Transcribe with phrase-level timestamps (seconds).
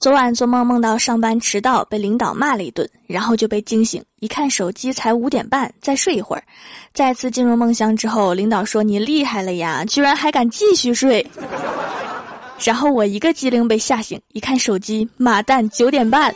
[0.00, 6.42] 昨晚做梦梦到上班迟到，被领导骂了一顿，然后就被惊醒，一看手机才五点半，再睡一会儿。
[6.94, 11.24] 再次进入梦乡之后，领导说：“你厉害了呀，居然还敢继续睡。”
[12.64, 16.34] 然后我一个机灵被吓醒，一看手机，妈蛋，九点半。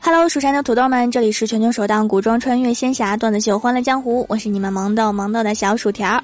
[0.00, 6.22] Hello，蜀山的土豆们，这里是全球首档古装穿越仙侠段子秀《欢乐江湖》，我是你们萌豆萌豆的小薯条。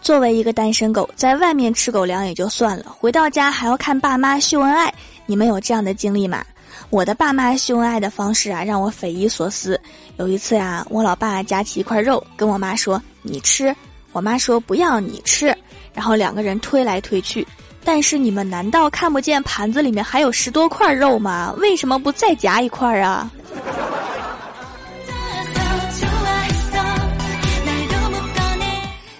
[0.00, 4.94] 作为一个单身狗，在外面吃狗粮也就算了，回到家还要看爸妈秀恩爱，
[5.26, 6.44] 你们有这样的经历吗？
[6.90, 9.80] 我的爸妈秀恩爱的方式啊，让我匪夷所思。
[10.18, 13.74] 有一次呀，我老爸夹起一块肉，跟我妈说：“你吃。”
[14.12, 15.46] 我妈说：“不要你吃。”
[15.92, 17.44] 然后两个人推来推去。
[17.84, 21.54] 但是你们难道看不见盘子里面还有十多块肉吗？
[21.58, 23.30] 为什么不再夹一块啊？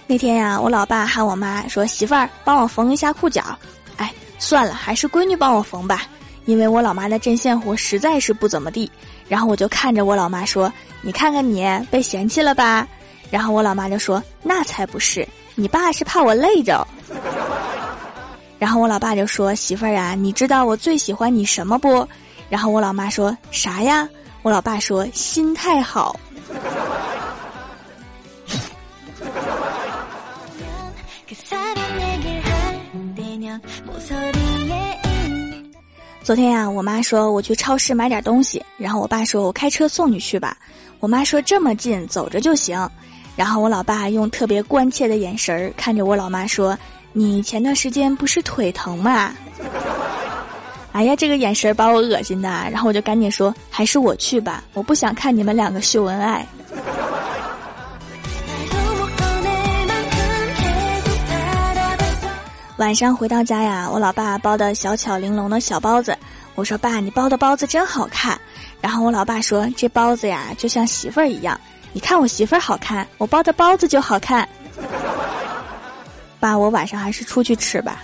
[0.07, 3.43] 那天呀，我老爸喊我妈说：“媳妇儿，帮我缝一下裤脚。”
[3.97, 6.03] 哎，算了，还是闺女帮我缝吧，
[6.45, 8.89] 因为我老妈的针线活实在是不怎么地。
[9.27, 12.87] 然后我就看着我老妈说：“你看看你被嫌弃了吧？”
[13.29, 16.87] 然后我老妈就说：“那才不是，你爸是怕我累着。”
[18.65, 22.07] 然后我老爸就说：“媳妇儿啊，你知道我最喜欢你什么不？”
[22.49, 24.09] 然后我老妈说：“啥呀？”
[24.41, 26.19] 我老爸说：“心态好。”
[36.23, 40.57] 昨天呀，我妈说我去超市买点东西，然后我爸说我开车送你去吧。
[40.99, 42.89] 我妈说这么近，走着就行。
[43.35, 46.75] 然后我老爸用特别关切的眼神看着我老妈说。
[47.17, 49.33] 你前段时间不是腿疼吗？
[50.91, 56.45] 哎呀，这个眼神把我恶心的，然后我就赶紧说，还是我去吧，我不想看你们两个秀恩爱。
[62.75, 66.17] 晚上回到家呀，我老爸包的小巧玲珑的小包子，
[66.53, 68.37] 我说爸，你包的包子真好看。
[68.81, 71.57] 然后我老爸说，这包子呀，就像媳妇儿一样，
[71.93, 74.45] 你看我媳妇儿好看，我包的包子就好看。
[76.39, 78.03] 爸，我晚上还是出去吃吧。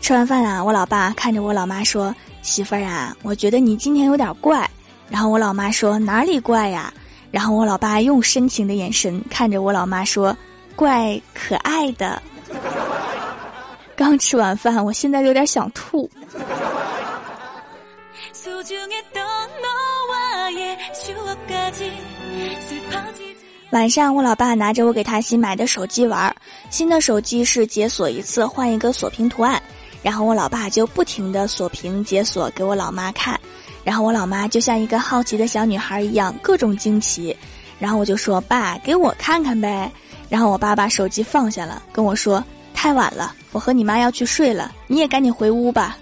[0.00, 4.68] 吃完饭啊，我老爸看着我老妈说：“媳妇儿啊，我觉得你今天有点怪。”
[5.10, 6.90] 然后我老妈说：“哪里怪呀？”
[7.30, 10.34] 然后我老爸用深情的眼神看着我老妈说
[10.74, 12.22] ：“怪可爱的。”
[13.94, 16.10] 刚吃完饭，我现在有点想吐。
[23.70, 26.34] 晚上，我老爸拿着我给他新买的手机玩儿。
[26.70, 29.62] 新的手机是解锁一次换一个锁屏图案，
[30.02, 33.38] 然后我老爸就不停的锁屏解锁给我老妈看，
[33.84, 37.36] 然后我老妈就像一个好奇的小女孩一样各种惊奇，
[37.78, 39.92] 然后我就说爸给我看看呗，
[40.30, 42.42] 然后我爸把手机放下了，跟我说
[42.72, 45.98] 太晚了，我和你妈要去睡了，你也赶紧回屋吧。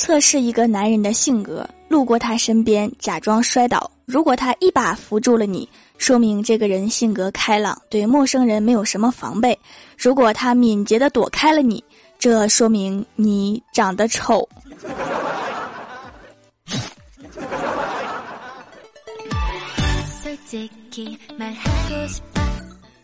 [0.00, 3.90] 测试一个男人的性格，路过他身边，假装摔倒。
[4.06, 5.68] 如果他一把扶住了你，
[5.98, 9.56] 说明这个人性格开朗，对陌生人没有什么防备。
[9.98, 11.84] 如果他敏捷的躲开了你，
[12.18, 14.48] 这说明你长得丑。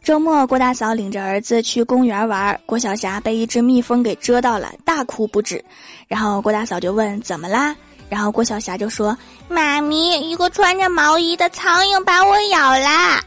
[0.06, 5.64] 周末，郭大嫂领着儿子去公园玩，郭晓霞被一只蜜蜂给蛰到了，大哭不止。
[6.06, 7.74] 然后郭大嫂就问怎么啦？
[8.08, 9.18] 然后郭晓霞就说
[9.50, 13.20] ：“妈咪，一个穿着毛衣的苍蝇把我咬啦。”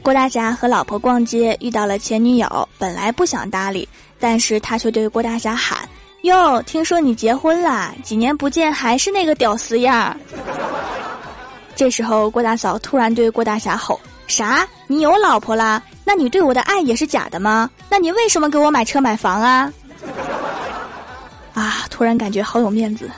[0.00, 3.86] 郭大侠和老婆逛街遇到了前女友，本来不想搭理，
[4.18, 5.86] 但是他却对郭大侠喊
[6.22, 7.92] ：“哟，听说你结婚啦？
[8.04, 10.16] 几年不见还是那个屌丝样。
[11.74, 13.98] ”这时候，郭大嫂突然对郭大侠吼
[14.28, 14.66] ：“啥？
[14.86, 15.82] 你有老婆啦？
[16.04, 17.68] 那你对我的爱也是假的吗？
[17.88, 19.72] 那你为什么给我买车买房啊？”
[21.54, 21.84] 啊！
[21.90, 23.10] 突然感觉好有面子。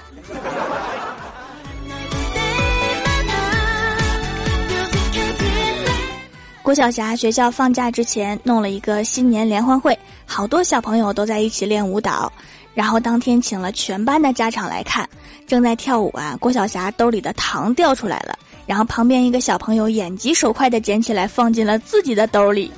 [6.63, 12.33] 郭晓霞学校放假之前弄了一个新年联欢会，好多小朋友都在一起练舞蹈，
[12.75, 15.09] 然后当天请了全班的家长来看，
[15.47, 18.37] 正在跳舞啊，郭晓霞兜里的糖掉出来了。
[18.67, 22.71] 然后旁边一个小朋友眼疾手快的捡起来放进了自己的兜里。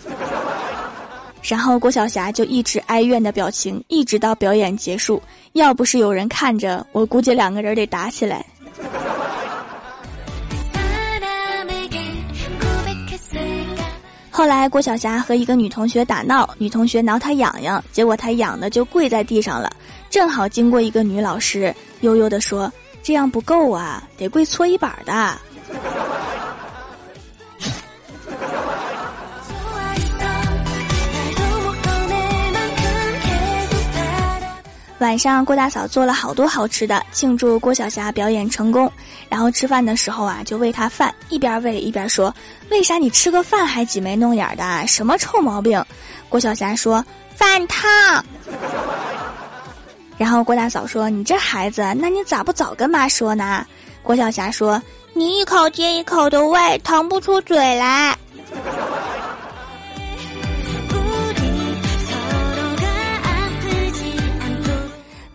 [1.43, 5.22] 然后郭晓霞就一直哀怨的表情，一直到表演结束。
[5.52, 8.44] 要不是有人看着，我估计两个人得打起来。
[14.36, 19.74] 后来郭晓霞和一个女同学打闹，女同学挠她痒痒，结果她痒的就跪在地上了。
[20.10, 22.70] 正好经过一个女老师，悠悠地说
[23.02, 25.40] ：“这样不够啊，得跪搓衣板的。”
[34.98, 38.90] 晚上，郭大嫂做了好多好吃的，庆祝郭晓霞表演成功。
[39.28, 42.34] 然后吃饭的时候啊，就喂她饭，一边喂一边说
[42.72, 44.87] ：“为啥你吃个饭还挤眉弄眼的？
[44.87, 45.84] 什么臭毛病？”
[46.31, 47.04] 郭晓霞说
[47.37, 48.25] ：“饭烫。”
[50.16, 53.66] 然后郭大嫂说：“你这孩子，那你咋不早跟妈说呢？”
[54.02, 54.82] 郭晓霞说
[55.12, 58.16] ：“你一口接一口的喂，腾不出嘴来。”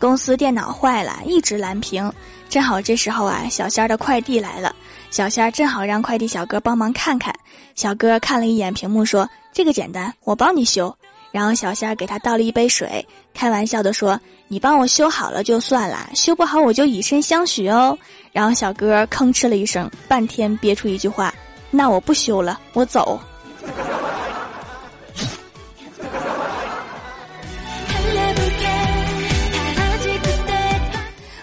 [0.02, 2.12] 公司电脑坏了，一直蓝屏。
[2.50, 4.76] 正好这时候啊，小仙儿的快递来了。
[5.12, 7.32] 小仙儿正好让快递小哥帮忙看看。
[7.76, 10.94] 小哥看了一眼屏幕，说：“这个简单，我帮你修。”
[11.32, 14.20] 然后小仙儿给他倒了一杯水，开玩笑的说
[14.50, 17.96] ：“你帮我修好了就算了，修不好我就以身相许哦。”
[18.34, 21.32] 然后小哥吭哧了一声，半天憋出一句话
[21.70, 23.20] ：“那我不修了，我走。”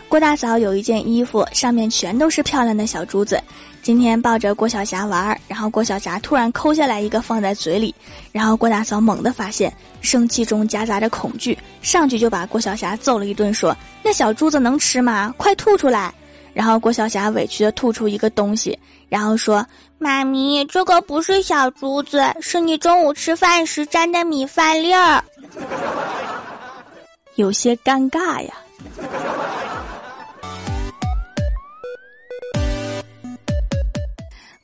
[0.09, 3.39] 郭大嫂有一件衣服，上面全都是漂亮的小珠子。
[3.83, 7.95] 今天抱着郭晓霞玩，然后郭晓霞突然抠下来一个放在嘴里，
[8.33, 9.71] 然后郭大嫂猛地发现，
[10.01, 15.33] 生气中夹杂着恐惧，上去就把郭晓霞揍了一顿，说：“那小珠子能吃吗？
[15.37, 16.13] 快吐出来！”
[16.55, 18.77] 然后郭晓霞委屈的吐出一个东西，
[19.11, 19.65] 然后说
[19.99, 25.23] ：“妈咪，这个不是小珠子，是你中午吃饭时沾的米饭粒儿。”
[27.37, 28.55] 有些尴尬呀。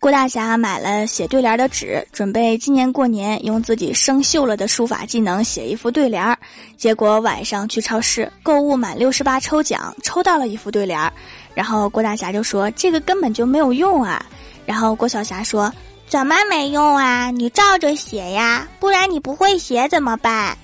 [0.04, 6.36] 郭大侠买了写对联的纸，准备今年过年用自己生锈了的书法技能写一副对联儿。
[6.76, 11.10] 结果晚上去超市购物满六十八抽奖，抽到了一副对联儿。
[11.54, 14.22] 然后郭大侠就说：“这个根本就没有用啊！”
[14.66, 15.72] 然后郭晓霞说
[16.06, 17.30] ：“怎么没用啊？
[17.30, 20.54] 你照着写呀，不然你不会写怎么办？”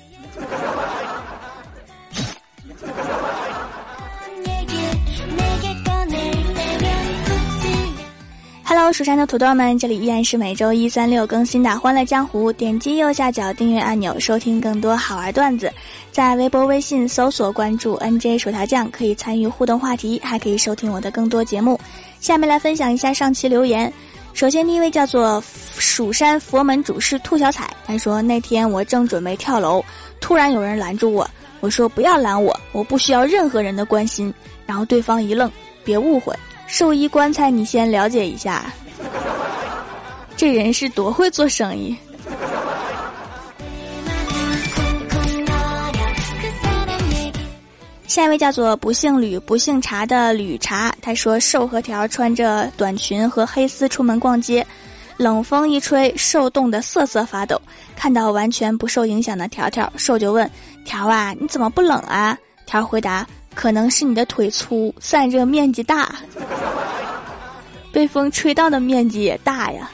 [8.80, 12.50] Hello，蜀山的土豆们，这里依然是每周一、三、六更新的《欢乐江湖》。
[12.56, 15.70] 点击右下角订阅按钮，收听更多好玩段子。
[16.10, 21.78] 在微博、微信搜索关注 “nj 薯条酱”，可以参与互动话题，还可以收听我的更多节目。
[22.20, 23.92] 下面来分享一下上期留言。
[24.32, 25.44] 首先，第一位叫做
[25.76, 29.84] 蜀山佛门主事兔小彩，他说那天我正准备跳楼，
[30.22, 31.28] 突然有人拦住我，
[31.60, 34.32] 我说不要拦我，我不需要任何人的关心。
[34.64, 35.52] 然后对方一愣，
[35.84, 36.34] 别误会。
[36.70, 38.72] 寿衣棺材，你先了解一下，
[40.36, 41.96] 这人是多会做生意。
[48.06, 54.66] 下一位叫做不姓吕不姓茶的吕茶，他说瘦和条穿着短裙和黑丝出门逛街，
[55.16, 57.60] 冷风一吹，瘦冻得瑟瑟发抖。
[57.94, 60.50] 看到完全不受影响的条条，瘦就问
[60.84, 62.38] 条啊，你怎么不冷啊？
[62.64, 63.26] 条回答。
[63.54, 66.14] 可能是你的腿粗，散热面积大，
[67.92, 69.90] 被风吹到的面积也大呀。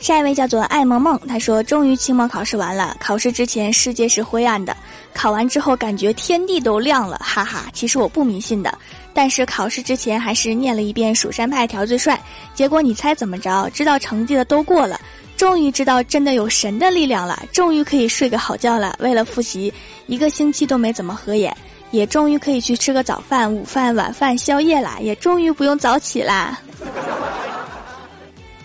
[0.00, 4.76] 下一位叫做爱萌萌，他说：“终于期末考试完了，考试之前世界是灰暗的，
[5.14, 7.66] 考完之后感觉天地都亮了，哈哈。
[7.72, 8.76] 其实我不迷信的，
[9.14, 12.20] 但是考试之前还是念了一遍蜀山派调最帅。
[12.54, 13.70] 结果你猜怎么着？
[13.72, 15.00] 知道成绩的都过了。”
[15.40, 18.94] 终于知道真的有神的力量了，终于可以睡个好觉了。
[18.98, 19.72] 为了复习，
[20.06, 21.56] 一个星期都没怎么合眼，
[21.92, 26.60] 也终于可以去吃个早饭、午饭、晚饭、宵夜啦， 也终于不用早起啦。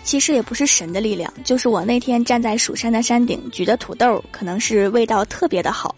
[0.04, 5.96] 其实也不是神的力量，就是我那天站在蜀山的山顶举的土豆，可能是味道特别的好。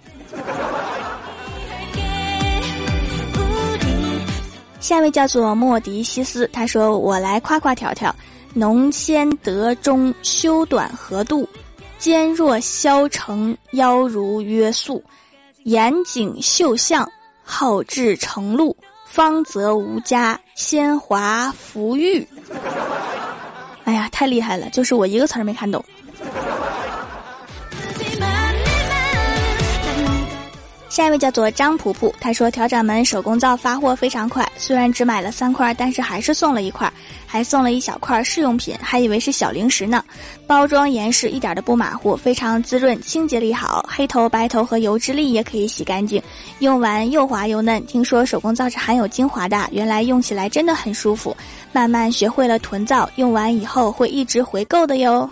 [4.80, 8.16] 下一位叫做莫迪西斯，他说：“我来夸夸条条。”
[8.58, 11.48] 浓纤得中，修短合度，
[12.00, 15.04] 肩若削成，腰如约素，
[15.62, 17.08] 严谨秀相，
[17.44, 22.28] 好志成路，方泽无家，仙华福玉。
[23.86, 24.68] 哎呀，太厉害了！
[24.72, 25.86] 就是我一个词儿没看懂。
[30.98, 36.92] 下一位叫做张普普，他说调掌门手工皂发货非常快，虽然只买了三块，但是还是送了一块，
[37.27, 40.04] 还送了一小块试用品，还以为是小零食呢。
[40.48, 46.20] 包装严实，一点都不马虎，非常滋润，清洁力好，黑头、白头和油脂粒也可以洗干净，
[46.62, 47.86] 用完又滑又嫩。
[47.86, 51.38] 听说手工皂是含有精华的，原来用起来真的很舒服。
[51.72, 55.30] 慢慢学会了囤皂，用完以后会一直回购的哟。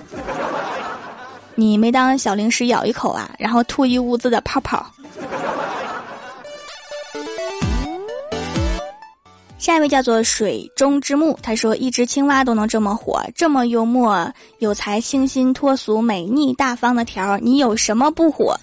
[1.55, 4.85] 你没当小零食咬一口啊，然后吐一屋子的泡泡。
[9.57, 18.55] 下一位叫做水中之木，他说一只青蛙都能这么火，这么幽默、有才、清新脱俗、美丽大方的条，你有什么不火？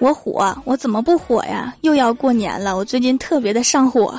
[0.00, 1.72] 我火，我怎么不火呀？
[1.82, 4.18] 又要过年了，我最近特别的上火。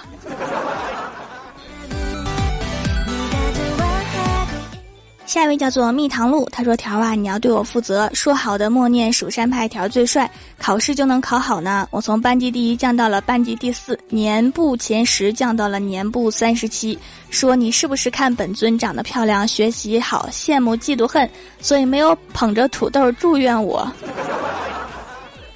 [5.40, 8.10] 下一位叫做蜜糖露，他说：“条啊，你要对我负责。
[8.14, 11.88] 说好的默念蜀山派条最帅，考试就能考好呢？
[11.92, 17.00] 我从班级第一降到了班级第四，年部前十降到了年部三十七。
[17.30, 21.30] 说你是不是看本尊长得漂亮，学习好，羡慕嫉妒恨，
[21.62, 23.90] 所以没有捧着土豆祝愿我？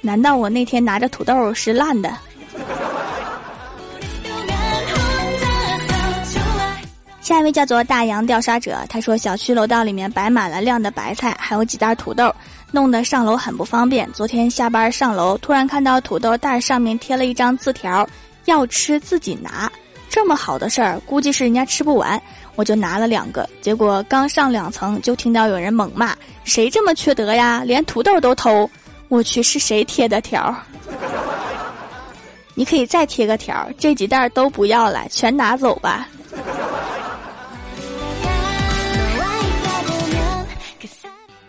[0.00, 2.10] 难道我那天拿着土豆是烂的？”
[7.24, 12.30] 下一位叫做大洋调查者，他说小区楼道里面摆满了晾的白菜，还有几袋土豆，
[12.70, 14.06] 弄得上楼很不方便。
[14.12, 18.06] 昨天下班上楼，突然看到土豆袋上面贴了一张字条，
[18.44, 19.72] 要吃自己拿。
[20.10, 22.20] 这么好的事儿，估计是人家吃不完，
[22.56, 23.48] 我就拿了两个。
[23.62, 26.14] 结果刚上两层，就听到有人猛骂
[26.44, 27.62] ：“谁这么缺德呀？
[27.64, 28.68] 连土豆都偷！”
[29.08, 30.54] 我去，是谁贴的条？
[32.52, 36.06] 你可以再贴个条，这几袋都不要了，全拿走吧。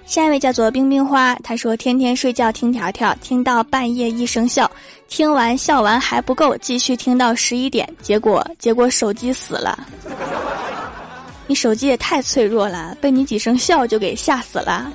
[0.06, 4.70] 下一位叫做冰冰花，他说天天睡觉听条条，听到半夜一声笑，
[5.10, 9.88] 听完笑完还不够，继续听到十一点，结果结果手机死了。
[11.48, 14.92] 你手机也太脆弱了，被你几声笑就给吓死了。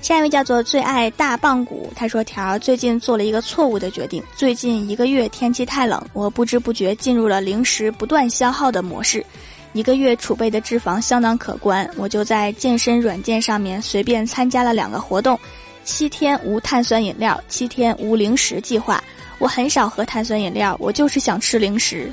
[0.00, 9.24] 下一位叫做最爱大棒骨，他说条最近做了一个错误的决定，最近一个月天气太冷，我不知不觉进入了零食不断消耗的模式。
[9.72, 15.38] 一个月储备的脂肪相当可观，我就在健身软件上面随便参加了两个活动，
[15.84, 19.02] 七天无碳酸饮料，七天无零食计划。
[19.38, 22.10] 我很少喝碳酸饮料，我就是想吃零食。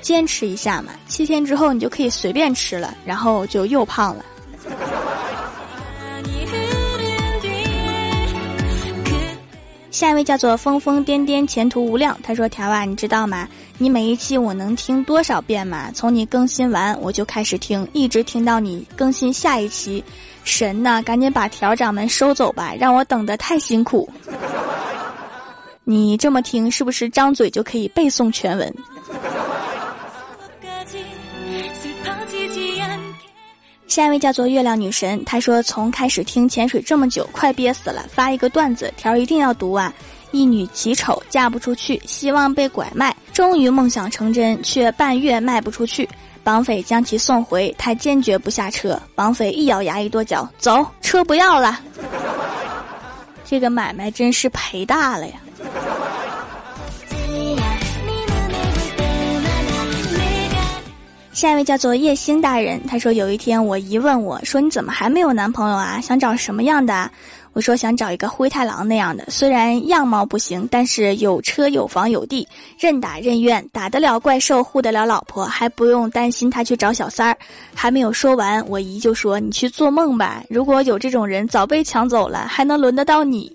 [0.00, 4.24] 坚持一下嘛，七天之后你就可以随便吃了，然后就又胖了。
[9.90, 12.16] 下一位叫做疯疯癫癫，前途无量。
[12.22, 13.48] 他说：“条啊，你知道吗？
[13.78, 15.90] 你每一期我能听多少遍吗？
[15.94, 20.04] 从你更新完我就开始听，一直听到你更新下一期。
[20.44, 24.08] 神呐，赶紧把条掌门收走吧，让我等得太辛苦。
[25.84, 28.74] 你这么听，是不是张嘴就可以背诵全文？”
[33.88, 39.92] 下一位叫做月亮女神，她说从开始听潜水这么久，快憋死了，发一个段子条一定要读啊！
[40.30, 46.06] 一女奇丑嫁不出去，希望被拐卖，终于梦想成真，却半月卖不出去，
[46.44, 51.80] 绑匪将其送回，他坚决不下车，绑匪一咬牙一跺脚，走，车不要了，
[53.42, 55.32] 这个买卖真是赔大了呀！
[61.38, 66.00] 下一位叫做叶星大人，他说有一天我姨问我说：“你怎么还没有男朋友啊？
[66.00, 67.08] 想找什么样的？”
[67.54, 72.44] 我说：“想找一个灰太狼那样的，虽然样貌不行，但是有车有房有地，
[72.76, 77.38] 任打任怨，打得了怪兽，护得了老婆，还不用担心他去找小三儿。”
[77.72, 80.42] 还没有说完，我姨就说：“你去做梦吧！
[80.50, 83.52] 如果有这种人，早被抢走了，还能轮得到你？”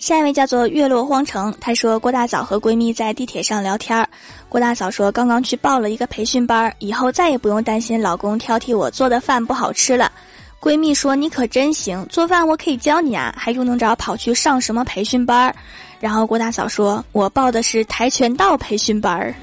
[0.00, 4.08] 下一位叫做月落荒城，她说郭大嫂和闺蜜在地铁上聊天儿。
[4.48, 10.10] 郭大嫂说刚刚去报了一个培训班，以后再也不用担心老公挑剔我做的饭不好吃了。
[10.58, 15.54] 闺蜜说你可真行，做饭我可以教你啊，还用得着跑去上什么培训班？
[16.00, 19.34] 然后郭大嫂说我报的是跆拳道培训班儿，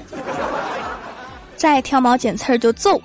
[1.56, 3.00] 再挑毛剪刺儿就揍。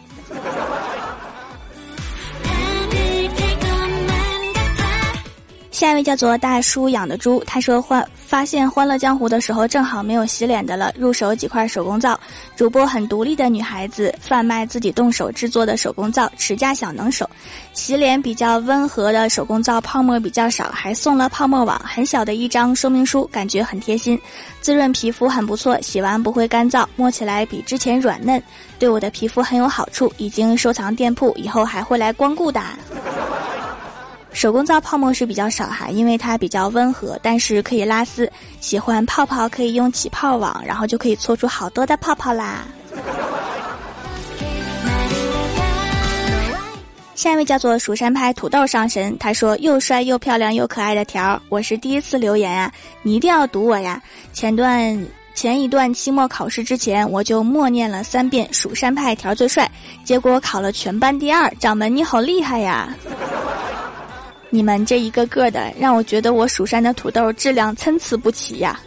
[5.84, 12.18] 下一位叫做大叔养的猪，他说欢发现《欢乐江湖》的时候正好没有洗脸的了，入手几块手工皂。
[12.56, 17.30] 主播很独立的女孩子，贩卖自己动手制作的手工皂，持家小能手，
[17.74, 24.18] 洗脸比较温和的手工皂，泡沫比较少，还送了泡沫网，很小的一张说明书，感觉很贴心，
[24.62, 28.42] 滋润皮肤很不错，洗完不会干燥，摸起来比之前软嫩，
[28.80, 32.62] 对我的皮肤很有好处，已经收藏店铺，以后还会来光顾的。
[34.34, 38.30] 手工皂泡沫是比较少哈，因为它比较温和，但是可以拉丝。
[38.60, 42.66] 喜欢泡泡可以用起泡网，然后就可以搓出好多的泡泡啦。
[47.16, 52.70] 下一位叫做蜀山派土豆上神，他说又帅又漂亮又可爱的条，我是第一次留言啊，
[53.02, 54.02] 你一定要读我呀。
[54.34, 59.72] 前段前一段期末考试之前，我就默念了三遍蜀山派条最帅，
[60.04, 62.94] 结果考了全班第二，掌门你好厉害呀！
[64.54, 68.80] 你们这一个个的，让我觉得我蜀山的土豆质量参差不齐呀。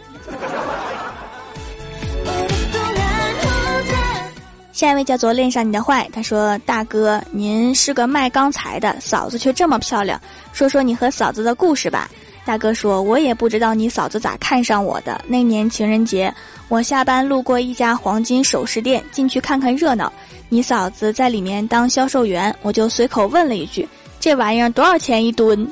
[4.71, 10.17] 下一位叫做恋上你的坏，他说：“大哥，您是个卖钢材的，嫂子却这么漂亮，
[10.53, 12.09] 说说你和嫂子的故事吧。”
[12.45, 15.19] 大哥说：“我也不知道你嫂子咋看上我的。
[15.27, 16.33] 那年情人节，
[16.69, 20.09] 我下班路过一家黄金首饰店，进去看看热闹，
[20.47, 23.85] 你嫂子在里面当销售员，我就随口问了一句。”
[24.19, 25.67] 这玩意儿多少钱一吨？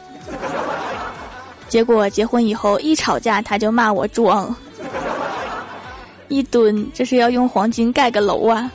[1.68, 4.56] 结果结婚以后一吵架，他就骂我装。
[6.28, 8.72] 一吨，这是要用黄金盖个楼啊！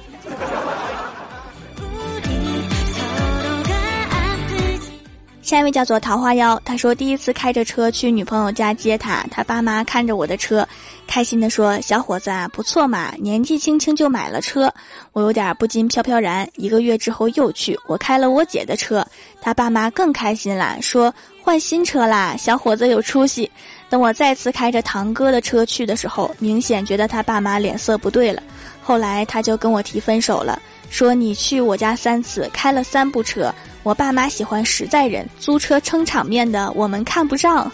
[5.50, 10.64] 下一位叫做桃花妖，他说第一次开着车去女朋友家接她，他爸妈看着我的车，
[11.09, 14.73] 开心的说：“小伙子啊，不错嘛，年纪轻轻就买了车。”
[15.12, 16.49] 我有点不禁飘飘然。
[16.54, 19.04] 一个月之后又去，我开了我姐的车，
[19.40, 23.50] 他爸妈更开心了，说：“换新车啦，小伙子有出息。”
[23.90, 28.40] 等我再次开着堂哥的车去的时候，明显觉得他爸妈脸色不对了。
[28.80, 33.52] 后来他就跟我提分手了，说：“你去我家三次，开了三部车。”
[33.83, 37.71] 我爸妈喜欢实在人，租车撑场面的我们看不上。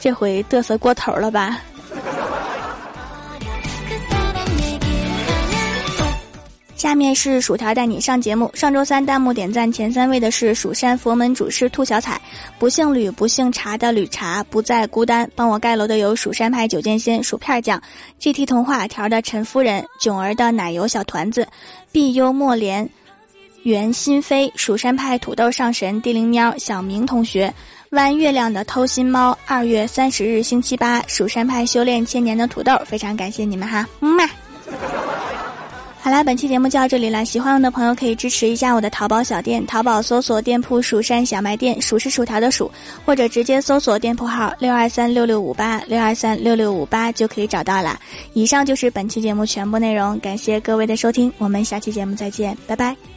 [0.00, 1.60] 这回嘚瑟过头了吧？
[6.74, 8.50] 下面是薯条带你上节目。
[8.54, 12.20] 上周三弹幕点赞前三位的是蜀山佛门主师兔小彩，
[12.58, 15.30] 不姓吕不姓茶的吕茶不再孤单。
[15.36, 17.80] 帮我盖楼的有蜀山派九剑仙薯片酱
[18.18, 21.46] ，GT 童话条的陈夫人，囧儿的奶油小团子，
[21.92, 22.90] 碧幽默莲。
[23.62, 27.52] 袁心飞，蜀山派土豆上神，地灵喵，小明同学，
[27.90, 34.28] 弯月亮的偷心猫，二月三十日星期八，蜀山派修炼千年的土豆，非常感谢你们哈，么么。
[36.00, 42.68] 好啦，本期节目就到这里了，喜欢我的朋友可以支持一下我的淘宝小店，淘宝搜索店铺“蜀山小卖店”，数是薯条的数，
[43.04, 48.00] 或者直接搜索店铺号六二三六六五八六二三六六五八就可以找到了。
[48.32, 53.11] 以上就是本期节目全部内容，感谢各位的收听，我们下期节目再见，拜拜。